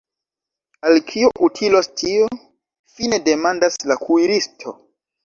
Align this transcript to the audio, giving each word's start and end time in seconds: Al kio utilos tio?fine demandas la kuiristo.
Al 0.91 0.95
kio 1.11 1.27
utilos 1.47 1.89
tio?fine 2.01 3.21
demandas 3.29 3.79
la 3.93 3.99
kuiristo. 4.05 4.75